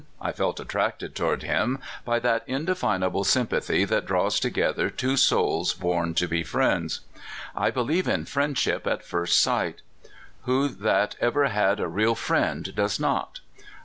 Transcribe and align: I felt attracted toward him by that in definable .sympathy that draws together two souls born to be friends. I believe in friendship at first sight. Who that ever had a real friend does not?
I 0.19 0.31
felt 0.31 0.59
attracted 0.59 1.13
toward 1.13 1.43
him 1.43 1.77
by 2.05 2.17
that 2.21 2.43
in 2.47 2.65
definable 2.65 3.23
.sympathy 3.23 3.85
that 3.85 4.07
draws 4.07 4.39
together 4.39 4.89
two 4.89 5.15
souls 5.15 5.75
born 5.75 6.15
to 6.15 6.27
be 6.27 6.41
friends. 6.41 7.01
I 7.55 7.69
believe 7.69 8.07
in 8.07 8.25
friendship 8.25 8.87
at 8.87 9.05
first 9.05 9.39
sight. 9.39 9.83
Who 10.45 10.69
that 10.69 11.17
ever 11.19 11.49
had 11.49 11.79
a 11.79 11.87
real 11.87 12.15
friend 12.15 12.73
does 12.73 12.99
not? 12.99 13.41